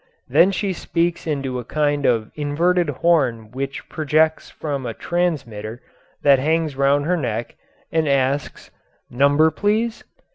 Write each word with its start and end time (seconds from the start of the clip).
Then 0.27 0.49
she 0.49 0.73
speaks 0.73 1.27
into 1.27 1.59
a 1.59 1.63
kind 1.63 2.07
of 2.07 2.31
inverted 2.33 2.89
horn 2.89 3.51
which 3.51 3.87
projects 3.87 4.49
from 4.49 4.83
a 4.83 4.95
transmitter 4.95 5.79
that 6.23 6.39
hangs 6.39 6.75
round 6.75 7.05
her 7.05 7.15
neck 7.17 7.55
and 7.91 8.09
asks: 8.09 8.71
"Number, 9.11 9.51
please?" 9.51 10.03